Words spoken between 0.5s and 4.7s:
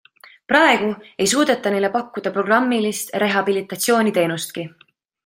Praegu ei suudeta neile pakkuda programmilist rehabilitatsiooniteenustki.